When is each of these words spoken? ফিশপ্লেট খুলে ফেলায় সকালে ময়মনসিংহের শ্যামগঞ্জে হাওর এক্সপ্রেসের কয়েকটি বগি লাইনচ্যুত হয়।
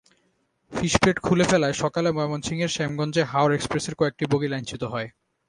ফিশপ্লেট 0.71 1.17
খুলে 1.19 1.45
ফেলায় 1.51 1.75
সকালে 1.83 2.09
ময়মনসিংহের 2.11 2.73
শ্যামগঞ্জে 2.75 3.23
হাওর 3.31 3.51
এক্সপ্রেসের 3.53 3.95
কয়েকটি 3.99 4.23
বগি 4.31 4.47
লাইনচ্যুত 4.49 4.83
হয়। 4.93 5.07